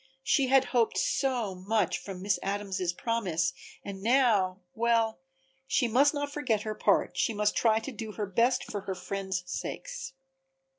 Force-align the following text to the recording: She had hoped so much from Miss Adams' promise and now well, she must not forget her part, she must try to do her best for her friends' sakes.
She 0.23 0.47
had 0.47 0.65
hoped 0.73 0.97
so 0.97 1.53
much 1.53 1.99
from 1.99 2.23
Miss 2.23 2.39
Adams' 2.41 2.91
promise 2.91 3.53
and 3.85 4.01
now 4.01 4.61
well, 4.73 5.19
she 5.67 5.87
must 5.87 6.11
not 6.11 6.33
forget 6.33 6.63
her 6.63 6.73
part, 6.73 7.15
she 7.15 7.35
must 7.35 7.55
try 7.55 7.77
to 7.77 7.91
do 7.91 8.13
her 8.13 8.25
best 8.25 8.63
for 8.63 8.81
her 8.81 8.95
friends' 8.95 9.43
sakes. 9.45 10.13